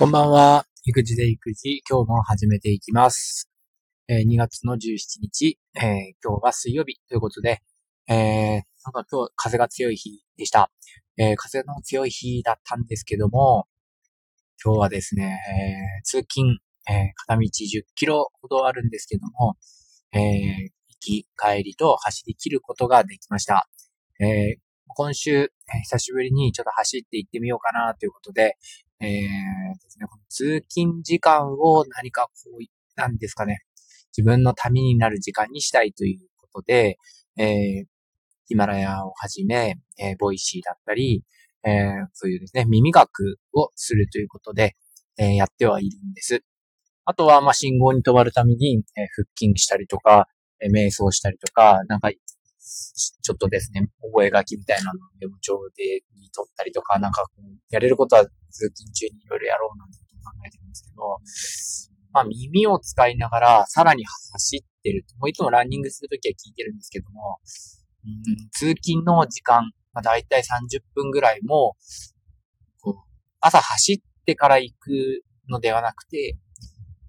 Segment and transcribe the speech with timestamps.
[0.00, 0.64] こんばんは。
[0.86, 3.50] 育児で育児、今日も始めていきます。
[4.08, 4.78] えー2月の17
[5.20, 5.82] 日、えー
[6.24, 7.60] 今日は水曜日ということで、
[8.08, 10.70] えーなんか今日風が強い日でした。
[11.18, 13.66] え風の強い日だったんですけども、
[14.64, 15.36] 今日はですね、
[16.00, 16.56] え通勤、
[16.88, 19.58] え片道10キロほどあるんですけども、
[20.12, 23.68] え行き、帰りと走り切ることができました。
[24.18, 24.56] え
[24.96, 28.56] 今週、久しぶりにちょっと走って行ってみようかなということで、
[29.02, 32.64] えーですね、この通勤時間を何かこう、
[33.00, 33.60] なんですかね、
[34.16, 36.96] 自分のためになる時間にしたいということで、
[37.38, 37.84] えー
[38.46, 41.22] ヒマラヤをはじめ、えーボイシーだったり、
[41.64, 44.74] えーそういうですね、耳学をするということで、
[45.18, 46.42] えーやってはいるんです。
[47.04, 50.26] あとは、ま、信号に止まるために、えー腹筋したりとか、
[50.60, 52.10] えー瞑想したりとか、なんか、
[53.22, 61.02] ちょっとですね、覚書きみたいなのをメモ帳でに取ったりとか、なんかこう、やれることは通勤中にいろいろやろうなんて考えてるんですけど、
[62.12, 65.04] まあ耳を使いながらさらに走ってる。
[65.18, 67.38] もういつもランニングするときは聞いてるんですけども、
[68.04, 71.76] うん、通勤の時間、まあ、だいたい30分ぐらいも、
[72.80, 72.94] こう、
[73.40, 76.38] 朝走ってから行くのではなくて、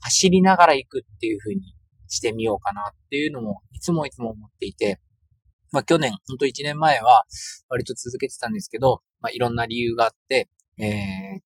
[0.00, 1.74] 走りながら行くっていう風に
[2.08, 5.00] してみようかなっていうのも、いつもいつも思っていて、
[5.76, 7.24] まあ去年、ほんと1年前は
[7.68, 11.40] 割と続けてたんですけど、まあいろんな理由があって、えー、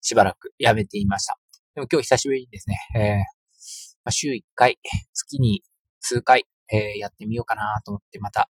[0.00, 1.38] しばらくやめていました。
[1.74, 3.24] でも今日久しぶりにですね、えー、ま
[4.06, 4.78] あ、週1回、
[5.12, 5.62] 月に
[6.00, 8.48] 数回、えーやってみようかなと思ってまた、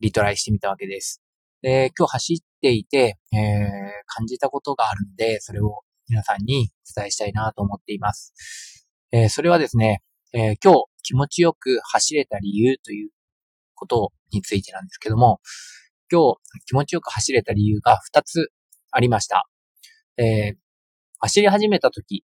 [0.00, 1.22] リトライしてみたわけです。
[1.60, 3.38] で、今日走っていて、えー
[4.06, 8.34] 感じたことがあるので、それを皆さんにお伝えしたいなと思っています。
[9.12, 10.02] えーそれはですね、
[10.34, 13.10] えー今日気持ちよく走れた理由という
[13.74, 15.40] ことについてなんですけども、
[16.10, 18.50] 今日気持ちよく走れた理由が2つ
[18.92, 19.46] ありました。
[20.16, 20.56] えー
[21.24, 22.24] 走り始めたとき、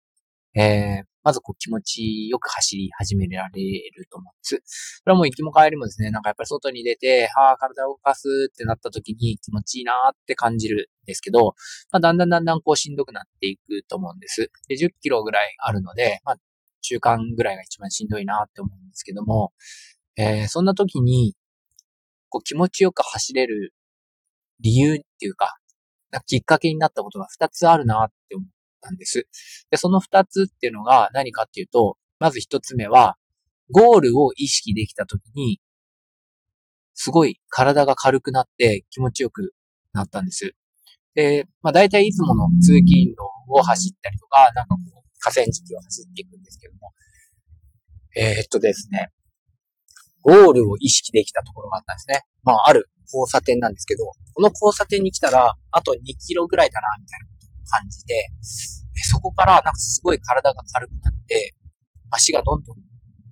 [0.56, 3.62] えーまずこう気持ちよく走り始められ
[3.96, 5.00] ると思うんです。
[5.00, 11.56] それはもう行きも帰りもですね、なんかやっぱり外に出て、ああ、体を動かすってなった時に気持ちいいなって感じるんですけど、
[11.94, 14.52] まあ、だんだんだんだんこうしんどくなっていくと思うんです。
[14.68, 16.36] で、10キロぐらいあるので、まあ、
[16.84, 19.52] 中間ぐらいが一番しんどいなって思うんですけども、
[20.16, 21.36] えーそんな時に、
[22.30, 23.74] こう気持ちよく走れる
[24.60, 25.58] 理由っていうか、
[26.12, 28.50] かきっかけになったことが2つあるなって思っ
[28.82, 29.28] たんです。
[29.72, 33.18] で、その2つっていうのが何かっていうと、まず1つ目は、
[33.72, 35.60] ゴールを意識できた時に、
[36.94, 39.54] すごい体が軽くなって気持ちよく
[39.94, 40.54] なったんです。
[41.16, 43.16] で、まあ大体いつもの通勤路
[43.50, 46.73] を走ったりとか、なんかこう河川敷を走っていくんですけど、
[48.16, 49.10] えーっとですね、
[50.22, 52.22] ゴールを意識できたところがあったんですね。
[52.44, 57.28] まあある交差点なんですけど、この交差点に来たら、あと2キロぐらいだな、みたいな
[57.70, 58.30] 感じて、
[58.94, 61.54] でそこからなんかすごい体が軽くなって、
[62.10, 62.78] 足がどんどん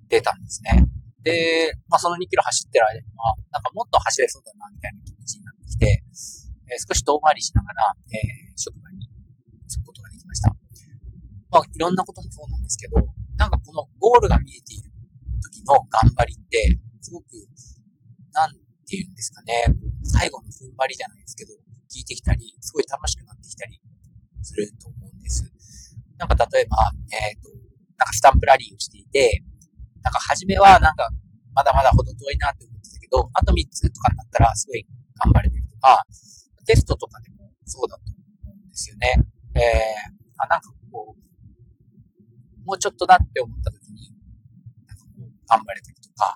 [0.09, 0.85] 出たんですね。
[1.23, 6.03] で、まあその2キロ走ってる間には、なんかもっと走れそうだな、みたいな気持ちになってきて、
[6.73, 9.07] え少し遠回りしながら、えー職場に
[9.67, 10.49] 着くことができました。
[11.49, 12.97] まあいろんなこともそうなんですけど、
[13.41, 14.93] なんかこのゴールが見えている
[15.41, 17.33] 時の頑張りって、すごく、
[18.37, 18.53] なん
[18.85, 19.65] ていうんですかね、
[20.05, 21.57] 最後の踏ん張りじゃないですけど、
[21.89, 23.81] 聞いてきたり、すごい楽しくなってきたり
[24.45, 25.41] すると思うんです。
[26.19, 27.49] なんか例えば、えっ、と、
[27.97, 29.41] なんかスタンプラリーをしていて、
[30.05, 31.09] なんか初めはなんか
[31.57, 34.85] まだまだほど遠いなって思ってたけど、あと3つとかになったらすごい
[35.17, 36.05] 頑張れてるとか、
[36.67, 38.03] テストとかでもそうだと
[38.45, 39.17] 思うんですよね。
[39.57, 40.20] えー、
[42.81, 44.09] ちょっとだって思った時に、
[44.89, 46.35] なんかこう頑張れたりとか、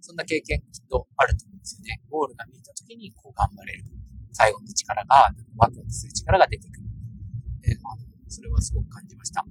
[0.00, 2.02] そんな経験きっとあると思うんですよね。
[2.10, 3.84] ゴールが見えた時にこう頑張れる。
[4.32, 6.86] 最後の力が、ワクワクする力が出てくる。
[7.64, 7.96] えーあ
[8.30, 9.42] それはすごく感じました。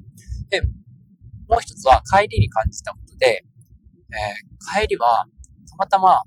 [0.50, 0.62] で、
[1.50, 3.44] もう一つは帰りに感じたことで、
[4.12, 5.26] えー帰りは
[5.70, 6.24] たまたま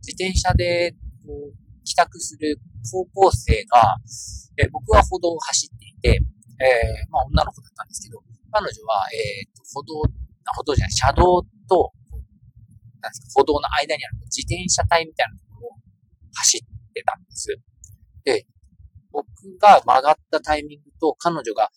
[0.00, 0.94] 自転車で
[1.26, 1.54] こう
[1.84, 2.60] 帰宅する
[2.90, 3.96] 高校生が、
[4.56, 6.08] えー僕は歩道を走っていて、
[6.60, 10.02] えーまあ女の子だったんですけど、彼女は、えーと歩道、
[10.56, 11.92] 歩道じゃない、車道と、
[13.00, 15.70] なんですか、歩道の間にある自転車帯みたいなところを
[16.34, 16.60] 走っ
[16.92, 17.48] てたんです。
[18.24, 18.46] で、
[19.10, 19.26] 僕
[19.60, 21.70] が曲がったタイミングと彼女が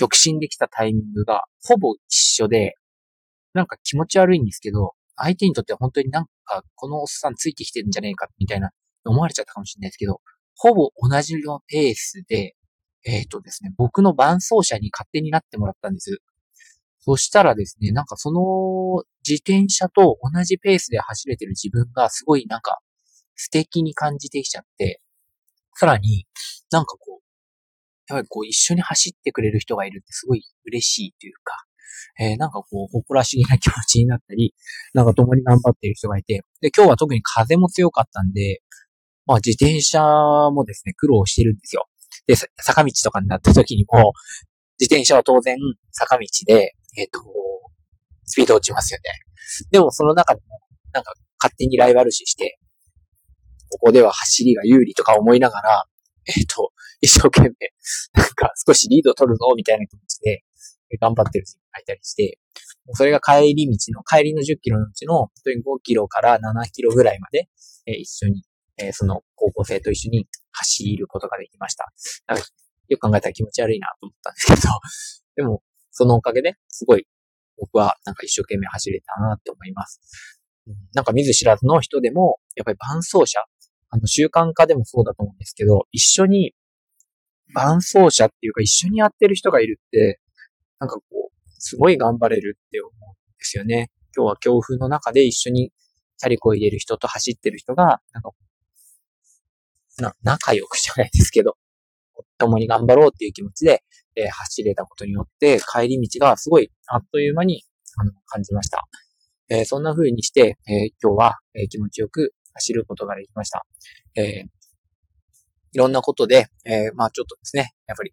[0.00, 2.74] 直進できたタイミングがほぼ一緒で、
[3.52, 8.70] なんか気持ち悪いんですけど、相手にとっては本当になんかこのおっさんついてきてるんじゃねえかみたいな
[9.04, 10.20] 思われちゃったかもしれないですけど、
[10.56, 12.54] ほぼ同じようなペースで、
[13.04, 16.20] えっ、とですね、僕の伴走者に勝手になってもらったんです。
[17.00, 22.80] そしたらですね、なんかその自転車と同じペースで走れてる自分がすごいなんか
[23.36, 25.00] 素敵に感じてきちゃって、
[25.76, 26.26] さらに
[26.70, 27.20] なんかこう、
[28.08, 31.64] やっぱりこう一緒に走ってくれる人がいるってすごい嬉しいというか、
[32.18, 34.54] えー、なんかこう、誇らしげな気持ちになったり、
[34.94, 38.62] なんか共に頑張っている人がいて、で、今日は特に風も強かったんで、
[39.26, 40.02] まあ自転車
[40.52, 41.86] もですね、苦労してるんですよ。
[42.30, 44.12] で、坂道とかになった時にも、
[44.78, 45.56] 自転車は当然
[45.90, 47.20] 坂道で、えっ、ー、と、
[48.24, 49.10] スピード落ちますよね。
[49.72, 50.60] でもその中でも、
[50.92, 52.58] なんか勝手にライバル視して、
[53.68, 55.84] ここでは走りが有利とか思いながら、
[56.26, 57.50] えっ、ー、と、一生懸命、
[58.14, 60.44] なんか少しリード取るぞ、みたいな気持ちで、
[61.00, 62.38] 頑張ってる人がいたりして、
[62.94, 67.48] それが帰り道の、帰りの10キロのうちの、本当に5キロから7キロぐらいまで、
[67.86, 68.42] えー、一緒に、
[68.80, 71.92] え、その高校生と一緒に走ることができました。
[72.26, 72.44] なんか
[72.88, 74.72] よく考えたら気持ち悪いなと思ったんですけど、
[75.36, 75.62] でも、
[75.92, 77.06] そのおかげで、すごい、
[77.56, 80.00] 僕はなんか一生懸命走れたなって思います。
[80.94, 83.40] なんか見ず知らずの人でも、やっぱり伴走者、
[83.90, 86.54] あの習慣化でもそうだと思うんですけど、一緒に
[87.54, 90.20] 伴走者っていうか一緒にやってる人がいるって、
[90.78, 93.90] なんかこう、すごい頑張れるって思うんですよね。
[94.16, 95.72] 今日は強風の中で一緒に
[96.18, 98.30] チャリコ入れる人と走ってる人が、なんか、
[100.00, 101.56] な、仲良くじゃないですけど、
[102.38, 103.82] 共に頑張ろうっていう気持ちで、
[104.16, 107.62] えー、走れたことによって、帰り道がすごいあっという間に
[107.96, 108.86] あの感じました。
[109.48, 113.66] えー、そんな風にして、えー、今日は、え気持ちよく走ることができました。
[114.16, 114.44] え
[115.72, 118.12] いろんなことで、えまあちょっとですね、やっぱり、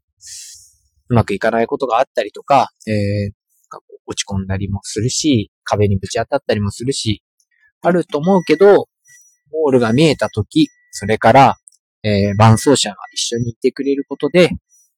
[1.09, 3.31] うまくいかないことがあったりとか、え
[4.07, 7.23] 落ち込んだりもするし、壁にぶち当たったりもするし、
[7.81, 8.87] あると思うけど、
[9.51, 11.55] ゴールが見えたとき、それから、
[12.07, 14.49] えー、伴走者が一緒にいてくれることで、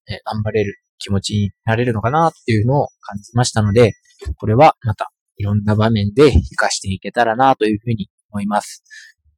[0.07, 3.93] えー、頑張れる気持ちになれるのかなっていうのを感じましたので、
[4.37, 8.83] これはまたいろんな場面で活かしていけたらなというふうに思います。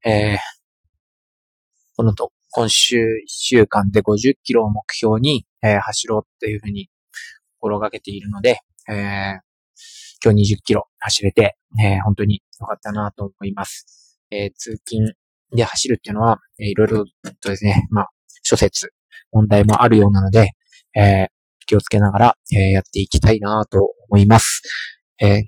[0.04, 0.38] えー、
[1.96, 6.90] このと、今週1週間で50キロを目標に、えー、走ろうというふうに
[7.60, 8.60] 心がけているので、
[8.90, 9.40] えー、
[10.24, 14.20] 今日20キロ走れて、えー、本当に良かったなと思います。
[14.32, 15.14] えー、通勤
[15.56, 17.06] で走るっていうのは、え、いろいろ
[17.42, 18.10] とですね、まあ、
[18.44, 18.94] 諸説、
[19.32, 20.52] 問題もあるようなので、
[20.96, 21.28] えー、
[21.66, 24.62] 気をつけながら、えー、やっていきたいなと思います。
[25.20, 25.44] え、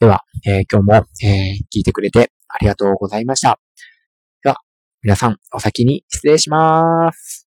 [0.00, 3.58] では、え、今日も、え聞いてくれてありがとうございました。
[4.42, 4.56] では、
[5.02, 7.43] 皆さん、お先に失礼します。